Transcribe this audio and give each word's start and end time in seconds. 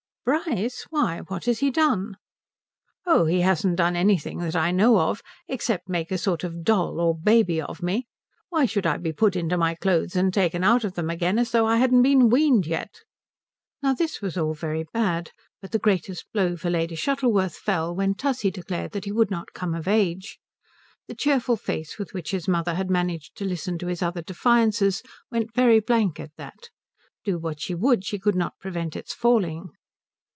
"Bryce? 0.23 0.85
Why, 0.91 1.21
what 1.27 1.45
has 1.45 1.59
he 1.59 1.71
done?" 1.71 2.15
"Oh 3.07 3.25
he 3.25 3.41
hasn't 3.41 3.75
done 3.75 3.95
anything 3.95 4.37
that 4.37 4.55
I 4.55 4.69
know 4.71 4.99
of, 4.99 5.23
except 5.47 5.89
make 5.89 6.11
a 6.11 6.17
sort 6.17 6.43
of 6.43 6.63
doll 6.63 6.99
or 7.01 7.17
baby 7.17 7.59
of 7.59 7.81
me. 7.81 8.05
Why 8.49 8.65
should 8.67 8.85
I 8.85 8.97
be 8.97 9.11
put 9.13 9.35
into 9.35 9.57
my 9.57 9.73
clothes 9.73 10.15
and 10.15 10.31
taken 10.31 10.63
out 10.63 10.83
of 10.83 10.93
them 10.93 11.09
again 11.09 11.39
as 11.39 11.49
though 11.51 11.65
I 11.65 11.77
hadn't 11.77 12.03
been 12.03 12.29
weaned 12.29 12.67
yet?" 12.67 12.99
Now 13.81 13.89
all 13.89 13.95
this 13.95 14.21
was 14.21 14.35
very 14.59 14.85
bad, 14.93 15.31
but 15.59 15.71
the 15.71 15.79
greatest 15.79 16.25
blow 16.31 16.55
for 16.55 16.69
Lady 16.69 16.95
Shuttleworth 16.95 17.55
fell 17.57 17.93
when 17.93 18.13
Tussie 18.13 18.51
declared 18.51 18.91
that 18.91 19.05
he 19.05 19.11
would 19.11 19.31
not 19.31 19.53
come 19.53 19.73
of 19.73 19.87
age. 19.87 20.37
The 21.07 21.15
cheerful 21.15 21.57
face 21.57 21.97
with 21.97 22.13
which 22.13 22.29
his 22.29 22.47
mother 22.47 22.75
had 22.75 22.91
managed 22.91 23.35
to 23.37 23.43
listen 23.45 23.79
to 23.79 23.87
his 23.87 24.03
other 24.03 24.21
defiances 24.21 25.01
went 25.31 25.55
very 25.55 25.79
blank 25.79 26.19
at 26.19 26.35
that; 26.37 26.69
do 27.25 27.39
what 27.39 27.59
she 27.59 27.73
would 27.73 28.05
she 28.05 28.19
could 28.19 28.35
not 28.35 28.59
prevent 28.59 28.95
its 28.95 29.15
falling. 29.15 29.71